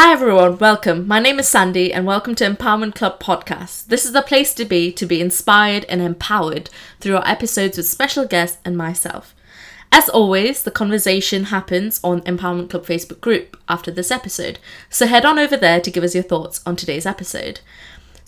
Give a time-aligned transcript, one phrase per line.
[0.00, 1.08] Hi everyone, welcome.
[1.08, 3.86] My name is Sandy and welcome to Empowerment Club podcast.
[3.86, 7.88] This is the place to be to be inspired and empowered through our episodes with
[7.88, 9.34] special guests and myself.
[9.90, 15.24] As always, the conversation happens on Empowerment Club Facebook group after this episode, so head
[15.24, 17.58] on over there to give us your thoughts on today's episode.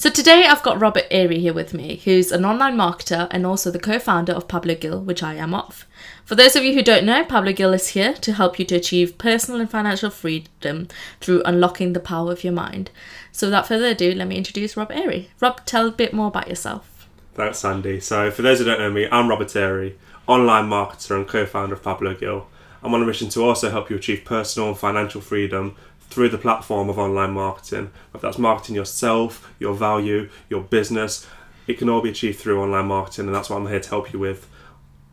[0.01, 3.71] So today I've got Robert Airy here with me, who's an online marketer and also
[3.71, 5.87] the co-founder of Pablo Gill, which I am of.
[6.25, 8.77] For those of you who don't know, Pablo Gill is here to help you to
[8.77, 10.89] achieve personal and financial freedom
[11.21, 12.91] through unlocking the power of your mind.
[13.31, 15.29] So without further ado, let me introduce Rob Airy.
[15.39, 17.07] Rob, tell a bit more about yourself.
[17.35, 18.01] Thanks, Sandy.
[18.01, 21.75] So, for those who don't know me, I'm Robert Airy, online marketer and co founder
[21.75, 22.47] of Pablo Gill.
[22.83, 25.77] I'm on a mission to also help you achieve personal and financial freedom
[26.11, 27.91] through the platform of online marketing.
[28.15, 31.27] If that's marketing yourself, your value, your business,
[31.67, 34.13] it can all be achieved through online marketing, and that's what I'm here to help
[34.13, 34.49] you with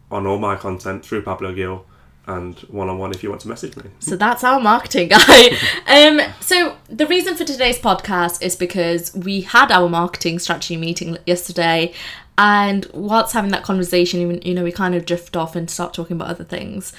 [0.09, 1.85] on all my content through Pablo Gil
[2.27, 3.83] and one on one if you want to message me.
[3.99, 5.47] So that's our marketing guy.
[5.87, 11.17] um, so the reason for today's podcast is because we had our marketing strategy meeting
[11.25, 11.93] yesterday,
[12.37, 16.17] and whilst having that conversation, you know, we kind of drift off and start talking
[16.17, 16.93] about other things.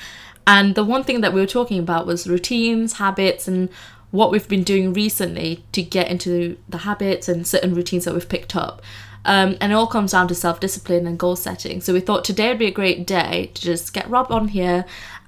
[0.48, 3.68] And the one thing that we were talking about was routines, habits, and
[4.10, 8.30] what we've been doing recently to get into the habits and certain routines that we've
[8.30, 8.80] picked up.
[9.26, 11.82] Um, and it all comes down to self discipline and goal setting.
[11.82, 14.86] So we thought today would be a great day to just get Rob on here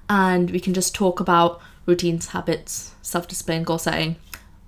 [0.09, 4.15] and we can just talk about routines, habits, self discipline, goal setting,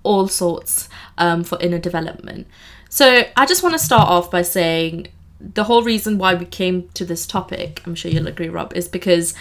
[0.04, 2.46] all sorts um, for inner development.
[2.88, 5.08] So I just want to start off by saying
[5.40, 8.88] the whole reason why we came to this topic, I'm sure you'll agree, Rob, is
[8.88, 9.34] because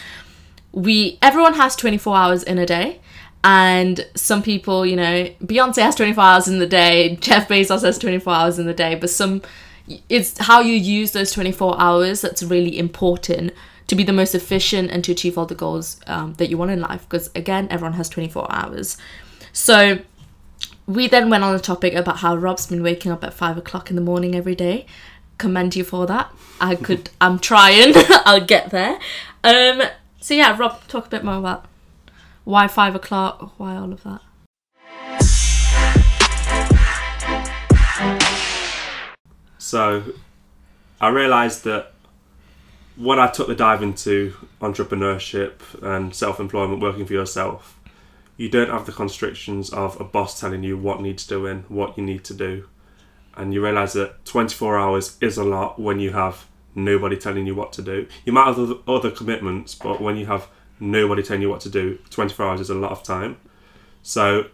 [0.73, 2.99] we everyone has 24 hours in a day.
[3.45, 7.15] And some people you know beyonce has 24 hours in the day.
[7.17, 8.95] Jeff bezos has 24 hours in the day.
[8.95, 9.41] But some
[10.09, 13.53] it's how you use those 24 hours that's really important
[13.87, 16.71] to be the most efficient and to achieve all the goals um, that you want
[16.71, 17.07] in life.
[17.07, 18.97] Because again everyone has 24 hours.
[19.51, 19.99] So
[20.87, 23.89] we then went on the topic about how rob's been waking up at 5 o'clock
[23.89, 24.85] in the morning every day.
[25.37, 26.33] Commend you for that.
[26.61, 27.93] I could i'm trying.
[28.25, 28.99] I'll get there.
[29.43, 29.81] Um
[30.23, 31.65] so yeah, Rob, talk a bit more about
[32.45, 34.21] why five o'clock, why all of that.
[39.57, 40.13] So,
[41.01, 41.91] I realised that
[42.95, 47.77] when I took the dive into entrepreneurship and self employment, working for yourself,
[48.37, 52.03] you don't have the constrictions of a boss telling you what needs doing, what you
[52.05, 52.69] need to do.
[53.35, 56.45] And you realise that 24 hours is a lot when you have
[56.75, 58.07] nobody telling you what to do.
[58.25, 60.47] You might have other commitments, but when you have
[60.79, 63.37] nobody telling you what to do, 24 hours is a lot of time.
[64.01, 64.45] So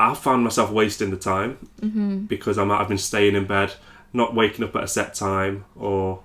[0.00, 2.18] I found myself wasting the time mm-hmm.
[2.26, 3.74] because I might have been staying in bed,
[4.12, 6.22] not waking up at a set time, or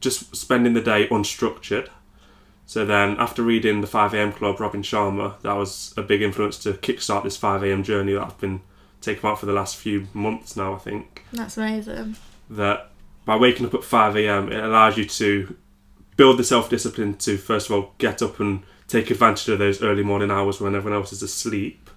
[0.00, 1.88] just spending the day unstructured.
[2.66, 6.72] So then, after reading the 5am Club, Robin Sharma, that was a big influence to
[6.72, 8.60] kickstart this 5am journey that I've been
[9.00, 11.24] taking out for the last few months now, I think.
[11.32, 12.16] That's amazing.
[12.50, 12.90] That
[13.26, 15.54] by waking up at 5 a.m., it allows you to
[16.16, 19.82] build the self discipline to, first of all, get up and take advantage of those
[19.82, 21.90] early morning hours when everyone else is asleep,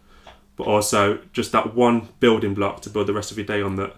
[0.57, 3.77] but also just that one building block to build the rest of your day on
[3.77, 3.95] that.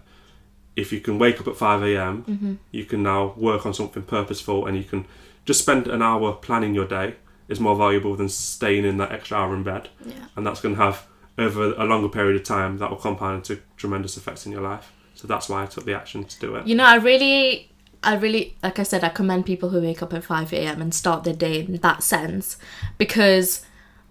[0.76, 2.54] If you can wake up at 5 a.m., mm-hmm.
[2.70, 5.06] you can now work on something purposeful and you can
[5.44, 7.16] just spend an hour planning your day
[7.48, 9.88] is more valuable than staying in that extra hour in bed.
[10.04, 10.14] Yeah.
[10.36, 11.06] And that's going to have,
[11.36, 14.92] over a longer period of time, that will compound into tremendous effects in your life.
[15.14, 16.66] So that's why I took the action to do it.
[16.66, 17.70] You know, I really,
[18.02, 20.80] I really, like I said, I commend people who wake up at 5 a.m.
[20.82, 22.56] and start their day in that sense
[22.98, 23.64] because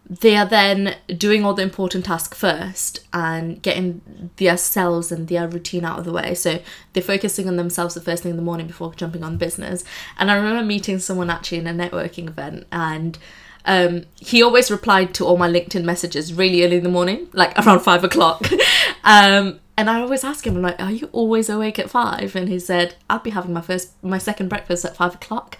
[0.09, 4.01] they are then doing all the important tasks first and getting
[4.38, 6.35] their selves and their routine out of the way.
[6.35, 6.59] So
[6.91, 9.85] they're focusing on themselves the first thing in the morning before jumping on business.
[10.17, 13.17] And I remember meeting someone actually in a networking event and
[13.63, 17.57] um, he always replied to all my LinkedIn messages really early in the morning, like
[17.59, 18.50] around five o'clock.
[19.03, 22.35] um, and I always ask him, I'm like, are you always awake at five?
[22.35, 25.57] And he said, I'd be having my first, my second breakfast at five o'clock.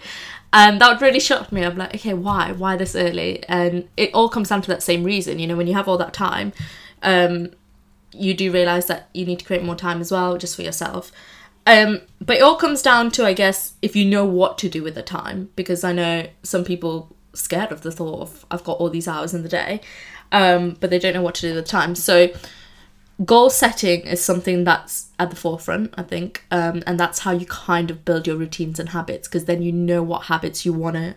[0.52, 1.64] And that really shocked me.
[1.64, 2.52] I'm like, okay, why?
[2.52, 3.42] Why this early?
[3.48, 5.40] And it all comes down to that same reason.
[5.40, 6.52] You know, when you have all that time,
[7.02, 7.50] um,
[8.12, 11.10] you do realize that you need to create more time as well, just for yourself.
[11.66, 14.84] Um, but it all comes down to, I guess, if you know what to do
[14.84, 18.78] with the time, because I know some people scared of the thought of I've got
[18.78, 19.80] all these hours in the day,
[20.30, 21.96] um, but they don't know what to do with the time.
[21.96, 22.28] So
[23.24, 27.46] goal setting is something that's at the forefront, I think, um, and that's how you
[27.46, 30.96] kind of build your routines and habits because then you know what habits you want
[30.96, 31.14] to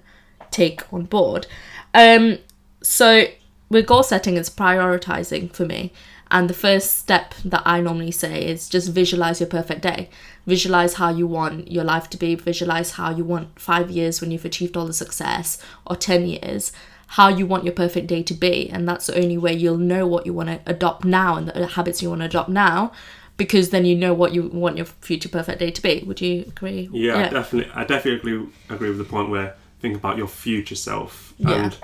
[0.52, 1.48] take on board.
[1.94, 2.40] Um,
[2.82, 3.26] so
[3.70, 5.92] with goal setting, it's prioritizing for me.
[6.32, 10.10] And the first step that I normally say is just visualize your perfect day.
[10.48, 12.36] Visualize how you want your life to be.
[12.36, 16.72] Visualize how you want five years when you've achieved all the success, or 10 years.
[17.08, 20.06] How you want your perfect day to be and that's the only way you'll know
[20.08, 22.92] what you want to adopt now and the habits you want to adopt now
[23.38, 26.44] because then you know what you want your future perfect day to be would you
[26.48, 27.72] agree Yeah, I definitely.
[27.76, 31.66] I definitely agree, agree with the point where think about your future self Yeah.
[31.66, 31.78] and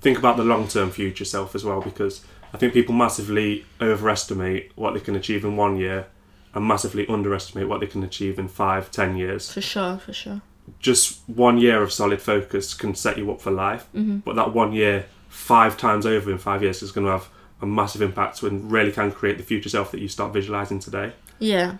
[0.00, 4.72] think about the long term future self as well, because I think people massively overestimate
[4.76, 6.06] what they can achieve in one year,
[6.54, 9.52] and massively underestimate what they can achieve in five, ten years.
[9.52, 10.40] for sure for sure
[10.84, 14.18] Just one year of solid focus can set you up for life, Mm-hmm.
[14.18, 17.28] but that one year, five times over in five years, is going to have
[17.62, 21.12] a massive impact and really can create the future self that you start visualizing today.
[21.38, 21.76] Yeah.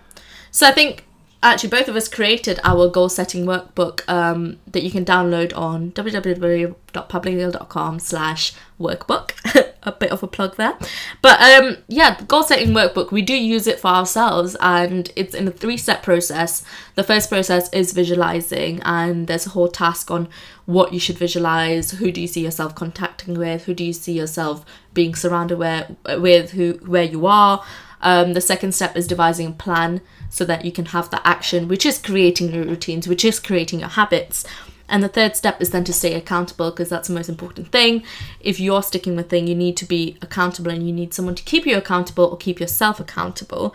[0.49, 1.03] So I think
[1.43, 5.91] actually both of us created our goal setting workbook um, that you can download on
[5.91, 9.33] www.publicgirl.com slash workbook.
[9.85, 10.77] a bit of a plug there.
[11.21, 15.47] But um, yeah, goal setting workbook, we do use it for ourselves and it's in
[15.47, 16.63] a three step process.
[16.95, 20.27] The first process is visualizing and there's a whole task on
[20.65, 24.13] what you should visualize, who do you see yourself contacting with, who do you see
[24.13, 27.63] yourself being surrounded where, with, who where you are.
[28.01, 31.67] Um, the second step is devising a plan so that you can have the action,
[31.67, 34.45] which is creating your routines, which is creating your habits.
[34.87, 38.03] And the third step is then to stay accountable because that's the most important thing.
[38.39, 41.43] If you're sticking with thing, you need to be accountable and you need someone to
[41.43, 43.73] keep you accountable or keep yourself accountable.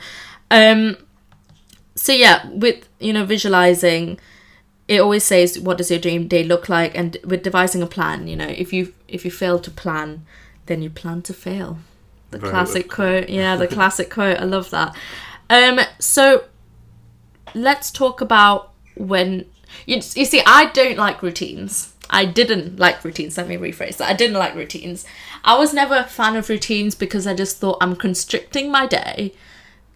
[0.51, 0.97] Um,
[1.95, 4.19] so yeah, with you know visualizing,
[4.89, 8.27] it always says what does your dream day look like, and with devising a plan,
[8.27, 10.25] you know if you if you fail to plan,
[10.67, 11.79] then you plan to fail.
[12.31, 12.97] The Very classic well.
[12.97, 14.39] quote, yeah, the classic quote.
[14.39, 14.97] I love that.
[15.49, 16.45] Um, so
[17.55, 19.47] let's talk about when
[19.87, 21.95] you, you see i don't like routines.
[22.11, 23.37] I didn't like routines.
[23.37, 24.11] Let me rephrase that.
[24.11, 25.07] I didn't like routines.
[25.45, 29.33] I was never a fan of routines because i just thought i'm constricting my day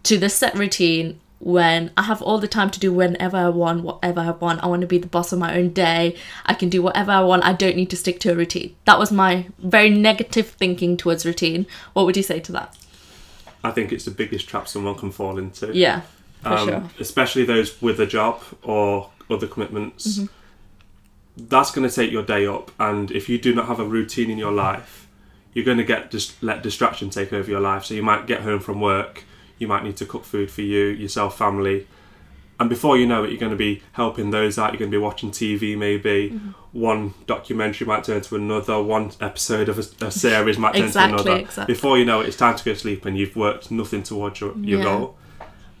[0.03, 3.83] to this set routine when i have all the time to do whenever i want
[3.83, 4.63] whatever i want.
[4.63, 6.15] I want to be the boss of my own day.
[6.45, 7.43] I can do whatever i want.
[7.43, 8.75] I don't need to stick to a routine.
[8.85, 11.67] That was my very negative thinking towards routine.
[11.93, 12.75] What would you say to that?
[13.63, 15.75] I think it's the biggest trap someone can fall into.
[15.75, 16.01] yeah
[16.45, 16.83] for um, sure.
[16.99, 20.19] especially those with a job or other commitments.
[20.19, 20.25] Mm-hmm.
[21.37, 24.29] That's going to take your day up, and if you do not have a routine
[24.29, 25.05] in your life,
[25.53, 27.83] you're going to get just let distraction take over your life.
[27.85, 29.23] So you might get home from work,
[29.59, 31.87] you might need to cook food for you, yourself, family,
[32.57, 34.71] and before you know it, you're going to be helping those out.
[34.71, 36.51] You're going to be watching TV, maybe Mm-hmm.
[36.71, 41.17] one documentary might turn to another, one episode of a, a series might turn Exactly,
[41.17, 41.41] to another.
[41.43, 41.73] exactly.
[41.73, 44.39] Before you know it, it's time to go to sleep, and you've worked nothing towards
[44.39, 44.85] your, your Yeah.
[44.85, 45.17] goal.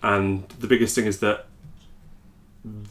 [0.03, 1.45] And the biggest thing is that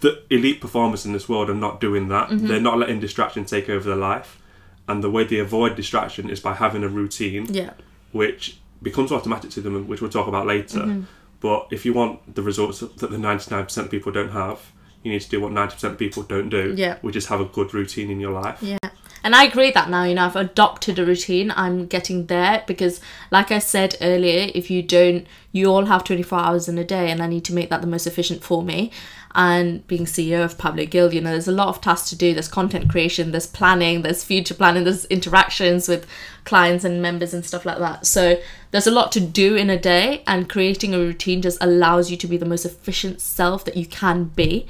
[0.00, 2.28] the elite performers in this world are not doing that.
[2.28, 2.46] Mm-hmm.
[2.46, 4.40] They're not letting distraction take over their life.
[4.86, 7.72] And the way they avoid distraction is by having a routine, yeah
[8.14, 10.78] which becomes automatic to them, which we'll talk about later.
[10.78, 11.02] Mm-hmm.
[11.40, 14.70] But if you want the results that the 99% of people don't have,
[15.02, 16.98] you need to do what 90% of people don't do, Yeah.
[17.02, 18.58] which is have a good routine in your life.
[18.62, 18.78] Yeah.
[19.24, 21.52] And I agree that now, you know, I've adopted a routine.
[21.56, 23.00] I'm getting there because,
[23.32, 27.12] like I said earlier, if you don't, you all have 24 hours in a day,
[27.12, 28.90] and I need to make that the most efficient for me.
[29.36, 32.34] And being CEO of Public Guild, you know, there's a lot of tasks to do.
[32.34, 36.08] There's content creation, there's planning, there's future planning, there's interactions with
[36.42, 38.04] clients and members and stuff like that.
[38.04, 38.40] So
[38.72, 42.16] there's a lot to do in a day, and creating a routine just allows you
[42.16, 44.66] to be the most efficient self that you can be.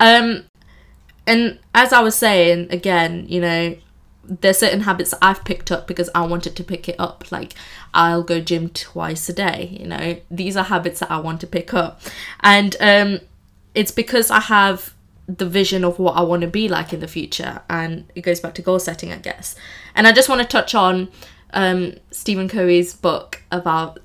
[0.00, 0.46] Um,
[1.26, 3.76] and as I was saying again, you know,
[4.40, 7.30] there's certain habits I've picked up because I wanted to pick it up.
[7.30, 7.54] Like
[7.92, 9.76] I'll go gym twice a day.
[9.78, 12.00] You know, these are habits that I want to pick up,
[12.40, 13.20] and um,
[13.74, 14.94] it's because I have
[15.26, 18.40] the vision of what I want to be like in the future, and it goes
[18.40, 19.54] back to goal setting, I guess.
[19.94, 21.08] And I just want to touch on
[21.52, 24.00] um, Stephen Covey's book about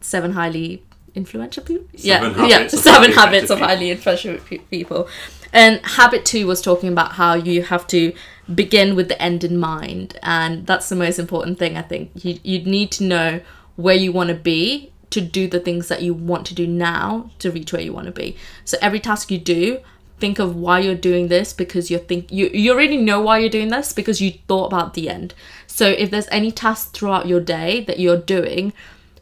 [0.00, 0.82] seven highly
[1.14, 1.86] influential people.
[1.96, 4.38] Seven yeah, yeah, seven habits of highly influential
[4.70, 5.08] people.
[5.52, 8.12] And habit two was talking about how you have to
[8.52, 11.76] begin with the end in mind, and that's the most important thing.
[11.76, 13.40] I think you you need to know
[13.76, 17.30] where you want to be to do the things that you want to do now
[17.38, 18.36] to reach where you want to be.
[18.64, 19.80] So every task you do,
[20.18, 23.50] think of why you're doing this because you think you you already know why you're
[23.50, 25.34] doing this because you thought about the end.
[25.66, 28.72] So if there's any task throughout your day that you're doing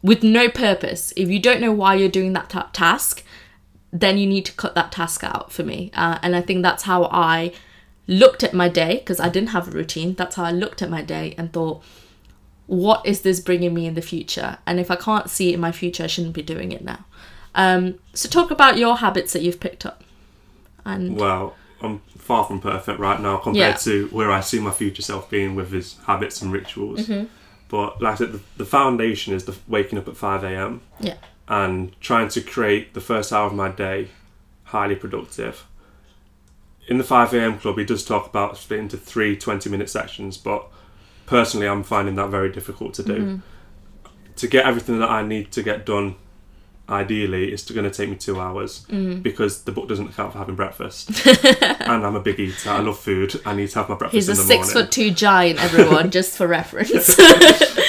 [0.01, 3.23] with no purpose, if you don't know why you're doing that ta- task,
[3.93, 5.91] then you need to cut that task out for me.
[5.93, 7.53] Uh, and I think that's how I
[8.07, 10.15] looked at my day because I didn't have a routine.
[10.15, 11.83] That's how I looked at my day and thought,
[12.67, 14.57] what is this bringing me in the future?
[14.65, 17.05] And if I can't see it in my future, I shouldn't be doing it now.
[17.53, 20.03] Um, so talk about your habits that you've picked up.
[20.85, 23.77] And Well, I'm far from perfect right now compared Yeah.
[23.77, 27.01] to where I see my future self being with his habits and rituals.
[27.07, 27.25] Mm-hmm.
[27.67, 30.81] But like I said, the, the foundation is the waking up at 5 a.m.
[30.99, 31.15] yeah,
[31.51, 34.07] and trying to create the first hour of my day
[34.63, 35.65] highly productive.
[36.87, 37.59] In the 5 a.m.
[37.59, 40.65] club, he does talk about split into three 20 minute sections, but
[41.25, 43.17] personally, I'm finding that very difficult to do.
[43.17, 43.35] Mm-hmm.
[44.37, 46.15] To get everything that I need to get done,
[46.89, 49.21] ideally, it's going to take me two hours Mm-hmm.
[49.21, 51.25] because the book doesn't account for having breakfast.
[51.61, 52.69] and I'm a big eater.
[52.69, 53.39] I love food.
[53.45, 54.73] I need to have my breakfast He's a six morning.
[54.85, 57.17] foot two giant, everyone, just for reference.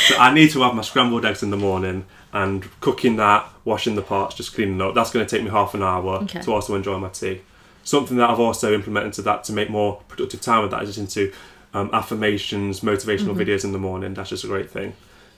[0.02, 3.94] So I need to have my scrambled eggs in the morning and cooking that, washing
[3.94, 4.96] the pots, just cleaning up.
[4.96, 6.40] That's going to take me half an hour Okay.
[6.40, 7.40] to also enjoy my tea.
[7.84, 10.96] Something that I've also implemented to that to make more productive time with that is
[10.96, 11.32] just into
[11.72, 14.12] um, affirmations, motivational videos in the morning.
[14.14, 14.94] That's just a great thing.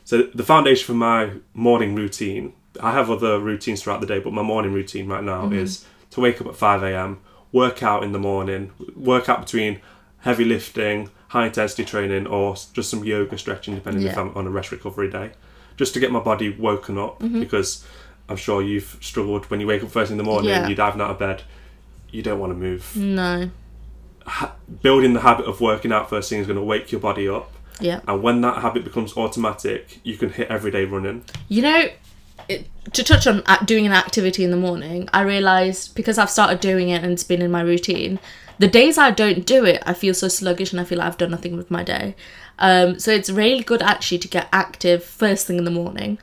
[0.07, 4.33] So the foundation for my morning routine, I have other routines throughout the day, but
[4.33, 5.55] my morning routine right now mm-hmm.
[5.55, 7.21] is to wake up at 5 a.m.,
[7.53, 9.81] work out in the morning, work out between
[10.19, 14.51] heavy lifting, high intensity training, or just some yoga stretching, depending if I'm on a
[14.51, 15.33] rest recovery day,
[15.77, 17.41] just to get my body woken up mm-hmm.
[17.41, 17.85] because
[18.29, 20.67] I'm sure you've struggled when you wake up first in the morning, Yeah.
[20.67, 21.43] you're diving out of bed,
[22.11, 22.97] you don't want to move.
[22.97, 23.51] no.
[24.27, 27.29] Ha- building the habit of working out first thing is going to wake your body
[27.29, 27.53] up.
[27.79, 28.01] Yeah.
[28.09, 31.25] And when that habit becomes automatic, you can hit every day running.
[31.49, 31.89] You know,
[32.49, 36.61] it, to touch on doing an activity in the morning, I realised because I've started
[36.61, 38.19] doing it and it's been in my routine,
[38.59, 41.19] the days I don't do it, I feel so sluggish and I feel like I've
[41.19, 42.15] done nothing with my day.
[42.59, 46.19] Um, so it's really good actually to get active first thing in the morning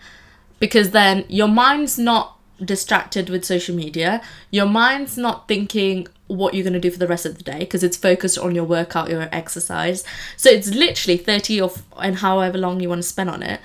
[0.59, 6.63] because then your mind's not distracted with social media, your mind's not thinking what you're
[6.63, 9.09] going to do for the rest of the day because it's focused on your workout,
[9.09, 10.05] your exercise.
[10.37, 13.59] So it's literally 30 or f- and however long you want to spend on it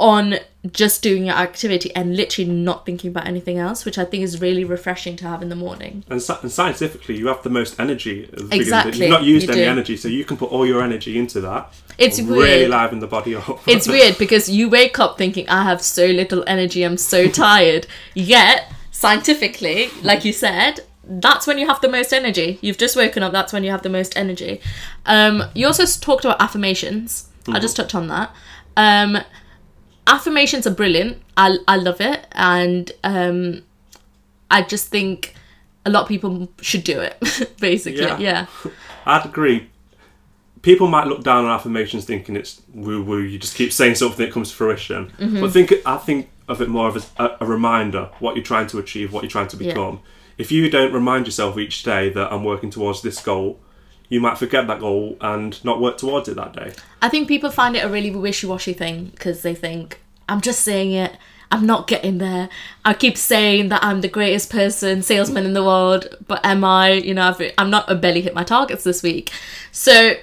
[0.00, 0.36] on
[0.72, 4.40] just doing your activity and literally not thinking about anything else, which I think is
[4.40, 6.04] really refreshing to have in the morning.
[6.08, 8.22] And, and scientifically, you have the most energy.
[8.22, 9.68] The beginning of the- Exactly, You've not used you any do.
[9.68, 11.72] energy, so you can put all your energy into that.
[11.98, 12.70] It's really weird.
[12.70, 13.60] liven the body up.
[13.68, 17.86] It's weird because you wake up thinking, I have so little energy, I'm so tired.
[18.14, 22.58] Yet, scientifically, like you said, that's when you have the most energy.
[22.62, 24.60] You've just woken up, that's when you have the most energy.
[25.04, 27.28] Um, you also talked about affirmations.
[27.46, 28.34] I'll just touch on that.
[28.76, 29.18] Um,
[30.06, 31.18] affirmations are brilliant.
[31.36, 32.26] I, I love it.
[32.32, 33.62] And um,
[34.50, 35.34] I just think
[35.86, 37.18] a lot of people should do it,
[37.60, 38.02] basically.
[38.02, 38.18] Yeah.
[38.18, 38.46] yeah.
[39.06, 39.70] I'd agree.
[40.62, 43.20] People might look down on affirmations thinking it's woo woo.
[43.20, 45.10] You just keep saying something that comes to fruition.
[45.18, 45.40] Mm-hmm.
[45.40, 48.78] But think, I think of it more of a, a reminder what you're trying to
[48.78, 49.68] achieve, what you're trying to Yeah.
[49.72, 50.00] become.
[50.38, 53.60] If you don't remind yourself each day that I'm working towards this goal,
[54.14, 56.72] you might forget that goal and not work towards it that day.
[57.02, 60.92] I think people find it a really wishy-washy thing because they think I'm just saying
[60.92, 61.16] it.
[61.50, 62.48] I'm not getting there.
[62.84, 66.92] I keep saying that I'm the greatest person, salesman in the world, but am I?
[66.92, 67.90] You know, I've, I'm not.
[67.90, 69.32] I barely hit my targets this week,
[69.72, 70.14] so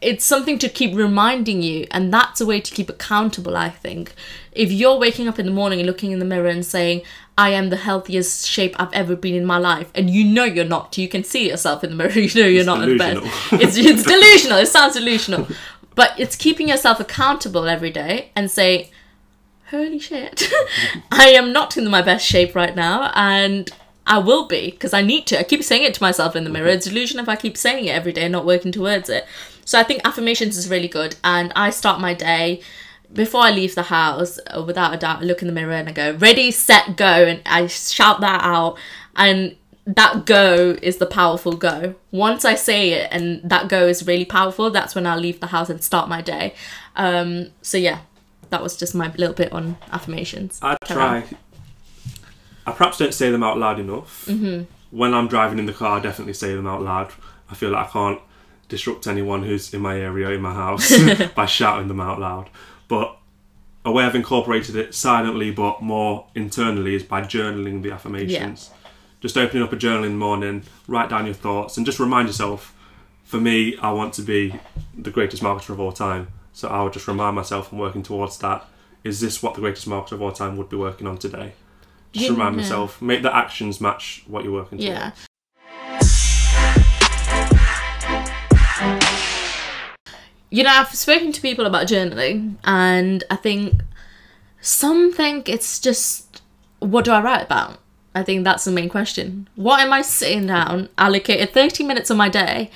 [0.00, 3.56] it's something to keep reminding you, and that's a way to keep accountable.
[3.56, 4.14] I think
[4.52, 7.02] if you're waking up in the morning and looking in the mirror and saying,
[7.36, 10.64] "I am the healthiest shape I've ever been in my life," and you know you're
[10.64, 12.10] not, you can see yourself in the mirror.
[12.18, 13.20] You know you're not at the best.
[13.52, 14.58] It's it's delusional.
[14.58, 15.48] It sounds delusional,
[15.96, 18.90] but it's keeping yourself accountable every day and say,
[19.70, 20.48] "Holy shit,
[21.10, 23.68] I am not in my best shape right now," and
[24.06, 25.40] I will be because I need to.
[25.40, 26.68] I keep saying it to myself in the mirror.
[26.68, 29.26] It's delusion if I keep saying it every day and not working towards it.
[29.68, 32.62] So I think affirmations is really good, and I start my day
[33.12, 34.38] before I leave the house.
[34.46, 37.26] uh, Without a doubt, I look in the mirror and I go, "Ready, set, go,"
[37.26, 38.78] and I shout that out,
[39.14, 39.56] and
[39.86, 41.94] that go is the powerful go.
[42.10, 45.48] Once I say it and that go is really powerful, that's when I'll leave the
[45.48, 46.54] house and start my day.
[46.96, 47.98] Um, so yeah,
[48.48, 50.58] that was just my little bit on affirmations.
[50.62, 51.24] I try.
[52.66, 54.24] I perhaps don't say them out loud enough.
[54.28, 54.62] Mm-hmm.
[54.96, 57.12] When I'm driving in the car, I definitely say them out loud.
[57.50, 58.20] I feel like I can't
[58.68, 60.92] disrupt anyone who's in my area, in my house,
[61.34, 62.50] by shouting them out loud.
[62.88, 63.16] But
[63.84, 68.70] a way I've incorporated it silently but more internally is by journaling the affirmations.
[69.20, 72.28] Just opening up a journal in the morning, write down your thoughts, and just remind
[72.28, 72.74] yourself
[73.24, 74.58] for me, I want to be
[74.96, 76.28] the greatest marketer of all time.
[76.52, 78.64] So I would just remind myself I'm working towards that.
[79.04, 81.52] Is this what the greatest marketer of all time would be working on today?
[82.12, 82.62] Just Yeah, remind yeah.
[82.62, 85.10] myself, make the actions match what you're working Yeah.
[85.10, 85.27] towards.
[90.50, 93.82] You know, I've spoken to people about journaling, and I think
[94.60, 96.42] some think it's just
[96.80, 97.78] what do I write about?
[98.14, 99.48] I think that's the main question.
[99.56, 102.70] What am I sitting down, allocated 30 minutes of my day?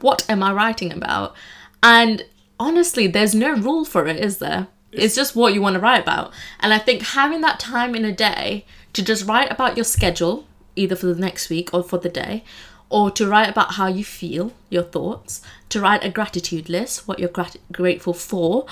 [0.00, 1.34] What am I writing about?
[1.82, 2.24] And
[2.58, 4.68] honestly, there's no rule for it, is there?
[4.92, 6.32] It's just what you want to write about.
[6.60, 10.46] And I think having that time in a day to just write about your schedule,
[10.74, 12.44] either for the next week or for the day,
[12.88, 17.18] or to write about how you feel, your thoughts, to write a gratitude list, what
[17.18, 18.66] you're grat- grateful for.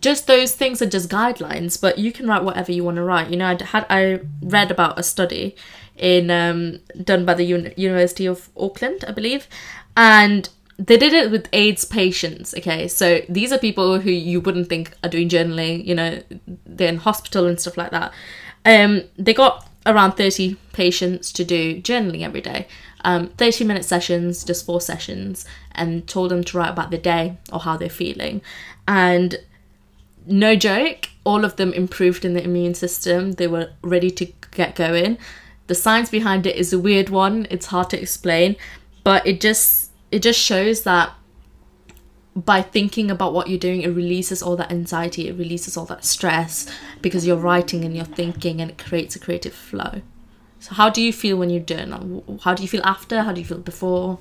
[0.00, 3.30] Just those things are just guidelines, but you can write whatever you want to write.
[3.30, 5.54] You know, I had I read about a study
[5.96, 9.46] in um, done by the Uni- University of Auckland, I believe,
[9.96, 10.48] and
[10.78, 12.54] they did it with AIDS patients.
[12.54, 15.84] Okay, so these are people who you wouldn't think are doing journaling.
[15.84, 16.22] You know,
[16.66, 18.12] they're in hospital and stuff like that.
[18.64, 22.66] Um, they got around thirty patients to do journaling every day.
[23.04, 27.36] Um, 30 minute sessions, just four sessions, and told them to write about the day
[27.52, 28.40] or how they're feeling.
[28.88, 29.36] And
[30.26, 33.32] no joke, all of them improved in the immune system.
[33.32, 35.18] They were ready to get going.
[35.66, 37.46] The science behind it is a weird one.
[37.50, 38.56] It's hard to explain,
[39.02, 41.12] but it just it just shows that
[42.36, 46.04] by thinking about what you're doing, it releases all that anxiety, it releases all that
[46.04, 46.68] stress
[47.00, 50.02] because you're writing and you're thinking and it creates a creative flow.
[50.64, 51.90] So how do you feel when you're doing?
[52.42, 53.22] How do you feel after?
[53.22, 54.18] How do you feel before?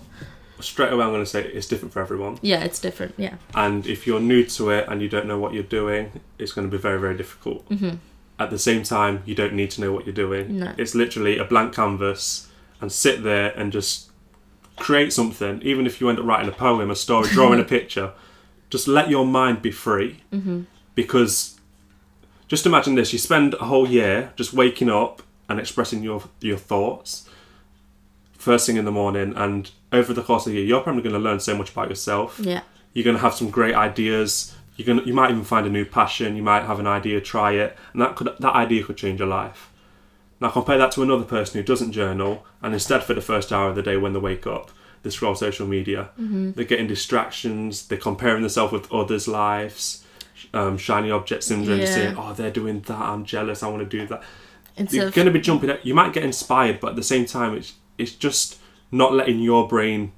[0.59, 2.37] Straight away, I'm going to say it's different for everyone.
[2.41, 3.13] Yeah, it's different.
[3.15, 3.35] Yeah.
[3.55, 6.69] And if you're new to it and you don't know what you're doing, it's going
[6.69, 7.69] to be very, very difficult.
[7.69, 7.95] Mm-hmm.
[8.39, 10.59] At the same time, you don't need to know what you're doing.
[10.59, 10.73] No.
[10.77, 12.49] It's literally a blank canvas
[12.81, 14.11] and sit there and just
[14.75, 15.61] create something.
[15.61, 18.11] Even if you end up writing a poem, a story, drawing a picture,
[18.69, 20.19] just let your mind be free.
[20.33, 20.63] Mm-hmm.
[20.93, 21.57] Because
[22.49, 26.57] just imagine this: you spend a whole year just waking up and expressing your your
[26.57, 27.29] thoughts
[28.43, 31.13] first thing in the morning, and over the course of the year, you're probably going
[31.13, 32.39] to learn so much about yourself.
[32.39, 32.61] Yeah.
[32.91, 34.53] You're going to have some great ideas.
[34.75, 36.35] You're going to, you might even find a new passion.
[36.35, 39.29] You might have an idea, try it, and that could that idea could change your
[39.29, 39.71] life.
[40.41, 43.69] Now compare that to another person who doesn't journal, and instead for the first hour
[43.69, 44.71] of the day when they wake up,
[45.03, 46.09] they scroll social media.
[46.19, 46.51] Mm-hmm.
[46.51, 47.87] They're getting distractions.
[47.87, 50.03] They're comparing themselves with others' lives.
[50.53, 51.79] Um, shiny object syndrome.
[51.79, 51.85] Yeah.
[51.85, 52.99] Saying, "Oh, they're doing that.
[52.99, 53.63] I'm jealous.
[53.63, 54.21] I want to do that."
[54.75, 55.69] Instead You're of, going to be jumping.
[55.69, 58.59] At, you might get inspired, but at the same time, it's it's just
[58.91, 60.13] not letting your brain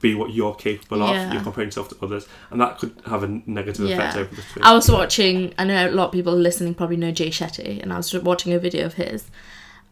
[0.00, 1.32] be what you're capable of.
[1.32, 4.60] You're comparing yourself to others, and that could have a negative effect over the two.
[4.62, 5.54] I was watching.
[5.58, 8.52] I know a lot of people listening probably know Jay Shetty, and I was watching
[8.52, 9.30] a video of his,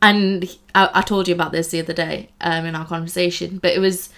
[0.00, 0.44] and
[0.74, 3.58] I, I told you about this the other day um, in our conversation.
[3.58, 4.10] But it was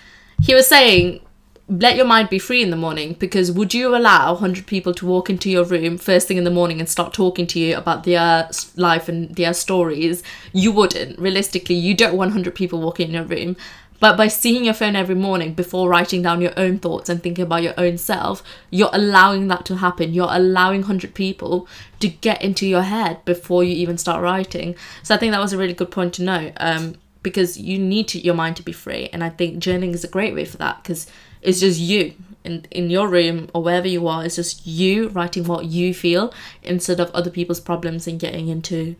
[0.42, 1.20] he was saying,
[1.68, 5.06] let your mind be free in the morning because would you allow hundred people to
[5.06, 8.04] walk into your room first thing in the morning and start talking to you about
[8.04, 10.22] their life and their stories?
[10.52, 11.18] You wouldn't.
[11.18, 13.56] Realistically, you don't want hundred people walking in your room.
[13.98, 17.44] But by seeing your phone every morning before writing down your own thoughts and thinking
[17.44, 20.12] about your own self, you're allowing that to happen.
[20.12, 21.66] You're allowing 100 people
[22.00, 24.76] to get into your head before you even start writing.
[25.02, 28.06] So I think that was a really good point to know um, because you need
[28.08, 29.08] to, your mind to be free.
[29.12, 31.10] And I think journaling is a great way for that because
[31.46, 32.12] it's just you
[32.44, 34.24] in, in your room or wherever you are.
[34.24, 36.32] It's just you writing what you feel
[36.62, 38.96] instead of other people's problems and getting into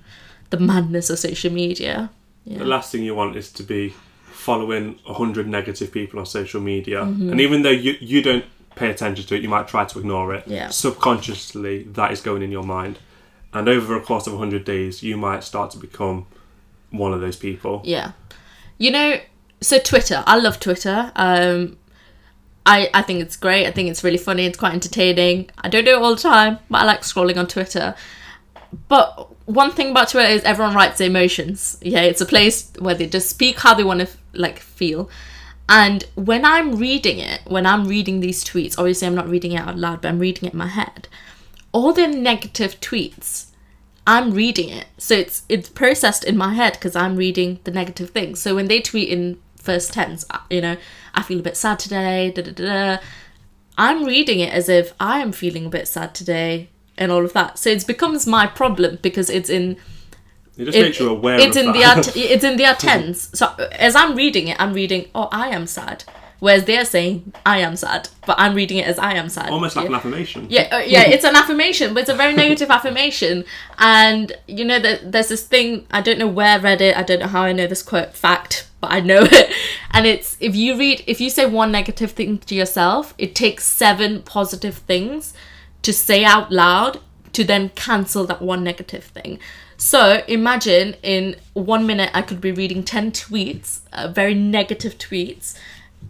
[0.50, 2.11] the madness of social media.
[2.44, 2.59] Yeah.
[2.59, 3.94] The last thing you want is to be
[4.30, 7.30] following a hundred negative people on social media, Mm-hmm.
[7.30, 8.44] and even though you you don't
[8.76, 10.44] pay attention to it, you might try to ignore it.
[10.46, 10.68] Yeah.
[10.70, 12.98] Subconsciously, that is going in your mind,
[13.52, 16.26] and over a course of hundred days, you might start to become
[16.90, 17.80] one of those people.
[17.85, 18.12] Yeah.
[18.78, 19.20] You know,
[19.61, 21.11] so Twitter, I love Twitter.
[21.16, 21.76] Um
[22.66, 23.66] I I think it's great.
[23.66, 24.44] I think it's really funny.
[24.44, 25.50] It's quite entertaining.
[25.59, 27.94] I don't do it all the time, but I like scrolling on Twitter.
[28.88, 31.79] But one thing about Twitter is everyone writes their emotions.
[31.81, 35.09] Yeah, it's a place where they just speak how they want to like feel.
[35.68, 39.61] And when I'm reading it, when I'm reading these tweets, obviously I'm not reading it
[39.61, 41.09] out loud, but I'm reading it in my head.
[41.72, 43.46] All the negative tweets
[44.07, 48.11] I'm reading it, so it's it's processed in my head because I'm reading the negative
[48.11, 48.40] things.
[48.40, 50.76] So when they tweet in first tense, uh, you know,
[51.14, 52.33] I feel a bit sad today.
[52.35, 52.98] Da da da.
[53.79, 57.33] I'm reading it as if I am feeling a bit sad today, and all of
[57.35, 57.59] that.
[57.59, 59.76] So it becomes my problem because it's in
[60.57, 61.38] It just it- makes you aware.
[61.38, 62.05] it's of in that.
[62.05, 63.29] the it's in their tense.
[63.35, 66.05] So as I'm reading it, I'm reading, oh, I am sad.
[66.38, 69.48] Whereas they're saying, I am sad, but I'm reading it as I am sad.
[69.50, 69.88] almost like Yeah.
[69.92, 70.46] an affirmation.
[70.50, 73.44] Yeah, uh, yeah, it's an affirmation, but it's a very negative affirmation.
[73.79, 76.94] And you know that there's this thing I don't know where I read it.
[76.96, 79.52] I don't know how I know this quote fact, but I know it.
[79.90, 83.64] And it's if you read, if you say one negative thing to yourself, it takes
[83.64, 85.34] seven positive things
[85.82, 87.00] to say out loud
[87.32, 89.38] to then cancel that one negative thing.
[89.76, 95.58] So imagine in one minute I could be reading 10 tweets, uh, very negative tweets,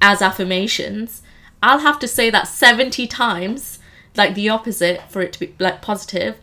[0.00, 1.22] as affirmations.
[1.62, 3.80] I'll have to say that 70 times,
[4.14, 6.36] like the opposite, for it to be like positive,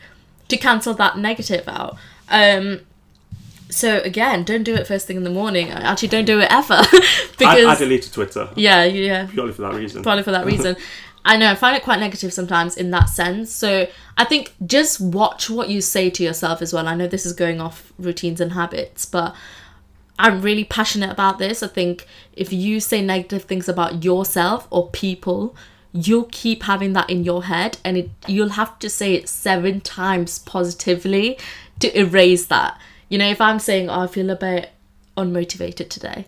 [0.49, 1.97] to cancel that negative out.
[2.27, 2.81] Um,
[3.73, 5.69] so again, don't do it first thing in the morning.
[5.69, 6.81] Actually, don't do it ever
[7.37, 10.03] because I, I deleted Twitter yeah, yeah, purely for that reason.
[10.03, 10.75] probably for that reason.
[11.25, 13.51] I know I find it quite negative sometimes in that sense.
[13.51, 16.87] So I think just watch what you say to yourself as well.
[16.87, 19.33] I know this is going off routines and habits, but
[20.19, 21.63] I'm really passionate about this.
[21.63, 25.55] I think if you say negative things about yourself or people,
[25.93, 29.79] you'll keep having that in your head and it you'll have to say it seven
[29.79, 31.37] times positively
[31.79, 32.77] to erase that.
[33.13, 34.71] You know, if I'm saying, oh, I feel a bit
[35.15, 36.25] unmotivated today,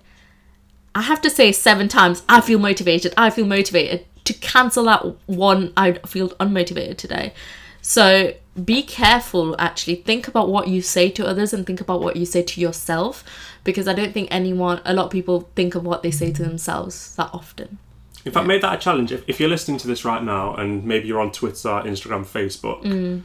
[0.93, 5.03] I have to say seven times, I feel motivated, I feel motivated, to cancel that
[5.25, 7.33] one, I feel unmotivated today.
[7.81, 9.95] So be careful, actually.
[9.95, 13.23] Think about what you say to others and think about what you say to yourself
[13.63, 16.43] because I don't think anyone, a lot of people think of what they say to
[16.43, 17.79] themselves that often.
[18.25, 19.11] In fact, make that a challenge.
[19.11, 22.83] If, if you're listening to this right now and maybe you're on Twitter, Instagram, Facebook,
[22.83, 23.23] Mm.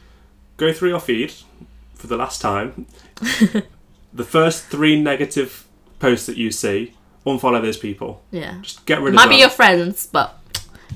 [0.56, 1.34] go through your feed
[2.00, 2.86] for the last time.
[4.12, 5.66] the first three negative
[5.98, 6.94] posts that you see,
[7.26, 8.22] unfollow those people.
[8.30, 8.58] Yeah.
[8.62, 9.28] Just get rid Might of them.
[9.30, 10.38] Might be your friends, but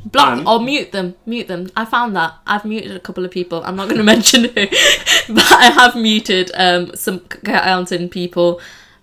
[0.05, 1.15] block And- or mute them.
[1.27, 1.71] Mute them.
[1.77, 2.35] I found that.
[2.47, 3.63] I've muted a couple of people.
[3.65, 4.51] I'm not going to mention who,
[5.35, 8.61] but I have muted um, some counting people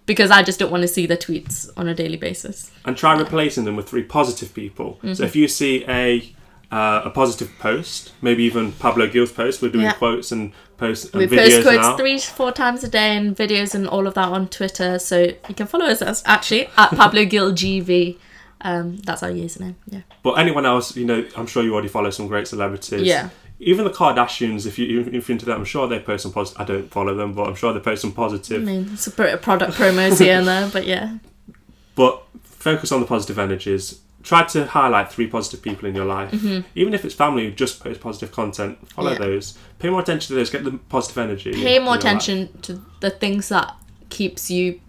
[0.07, 2.71] because I just don't want to see their tweets on a daily basis.
[2.85, 4.95] and try replacing them with three positive people.
[4.95, 5.13] Mm-hmm.
[5.13, 6.33] So if you see a
[6.71, 9.93] uh, a positive post, maybe even Pablo Gil's post, we're doing Yeah.
[9.93, 11.97] quotes and posts and We videos post quotes now.
[11.97, 14.97] three, four times a day and videos and all of that on Twitter.
[14.97, 18.17] So you can follow us as- actually at Pablo Gil GV.
[18.61, 19.75] Um, that's our username.
[19.89, 20.01] Yeah.
[20.23, 23.01] But anyone else, you know, I'm sure you already follow some great celebrities.
[23.01, 23.29] Yeah.
[23.59, 26.61] Even the Kardashians, if you if you're into that, I'm sure they post some positive.
[26.61, 28.61] I don't follow them, but I'm sure they post some positive.
[28.61, 31.17] I mean, it's a bit of product promos here and there, but yeah.
[31.95, 33.99] But focus on the positive energies.
[34.23, 36.33] Try to highlight three positive people in your life.
[36.75, 39.23] Even if it's family who just post positive content, follow Mm-hmm.
[39.23, 39.29] Yeah.
[39.29, 39.57] those.
[39.79, 40.49] Pay more attention to those.
[40.49, 41.51] Get the positive energy.
[41.53, 41.99] pay more your life.
[41.99, 43.75] attention to the things that
[44.09, 44.79] keeps you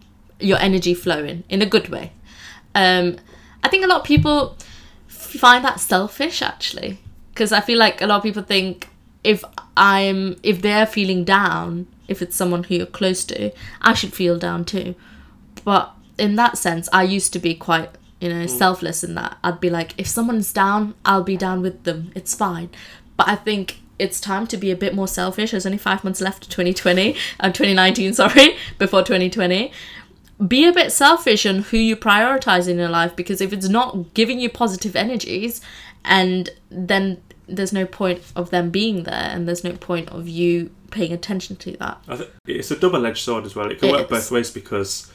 [0.40, 2.10] your energy flowing in a good way
[2.74, 3.16] um
[3.62, 4.56] i think a lot of people
[5.06, 6.98] find that selfish actually
[7.32, 8.88] because i feel like a lot of people think
[9.22, 9.44] if
[9.76, 14.36] i'm if they're feeling down if it's someone who you're close to i should feel
[14.36, 14.96] down too
[15.64, 17.90] but in that sense i used to be quite
[18.22, 21.82] you know selfless in that i'd be like if someone's down i'll be down with
[21.84, 22.12] them.
[22.14, 22.70] It's fine.
[23.16, 25.50] But i think it's time to be a bit more selfish.
[25.52, 29.72] There's only five months left to 2020 uh, 2019 sorry before 2020
[30.48, 34.14] be a bit selfish on who you prioritize in your life because if it's not
[34.14, 35.60] giving you positive energies
[36.04, 40.70] and then there's no point of them being there and there's no point of you
[40.90, 42.02] paying attention to that.
[42.08, 43.70] I th- it's a double-edged sword as well.
[43.70, 44.08] It can It work is.
[44.10, 45.12] both ways because,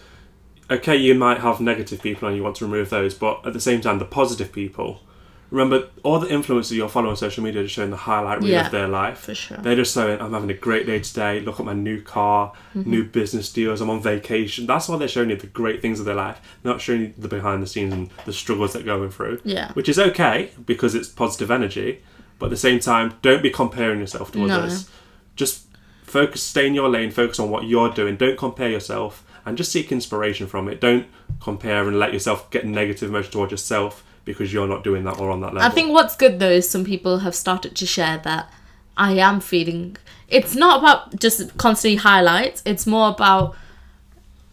[0.70, 3.60] okay, you might have negative people and you want to remove those, but at the
[3.62, 5.02] same time, the positive people.
[5.50, 8.66] Remember, all the influencers you're following on social media are showing the highlight reel Yeah,
[8.66, 9.20] of their life.
[9.20, 9.56] for sure.
[9.56, 11.40] They're just saying, "I'm having a great day today.
[11.40, 12.90] Look at my new car, Mm-hmm.
[12.90, 13.80] new business deals.
[13.80, 16.82] I'm on vacation." That's why they're showing you the great things of their life, not
[16.82, 19.40] showing you the behind the scenes and the struggles they're going through.
[19.46, 19.72] Yeah.
[19.72, 22.00] which is okay because it's positive energy.
[22.40, 24.54] But at the same time, don't be comparing yourself to No.
[24.60, 24.90] others.
[25.38, 25.62] Just
[26.04, 28.18] focus, stay in your lane, focus on what you're doing.
[28.18, 30.82] Don't compare yourself and just seek inspiration from it.
[30.82, 31.08] Don't
[31.40, 35.32] compare and let yourself get negative emotion towards yourself because you're not doing that or
[35.32, 35.62] on that level.
[35.62, 38.52] I think what's good though is some people have started to share that
[38.98, 39.96] I am feeling.
[40.28, 42.62] It's not about just constantly highlights.
[42.66, 43.56] It's more about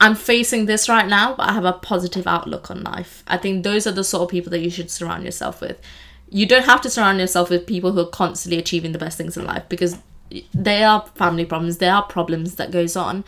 [0.00, 3.24] I'm facing this right now, but I have a positive outlook on life.
[3.26, 5.76] I think those are the sort of people that you should surround yourself with.
[6.28, 9.36] You don't have to surround yourself with people who are constantly achieving the best things
[9.36, 9.98] in life because
[10.52, 13.24] there are family problems, there are problems that goes on,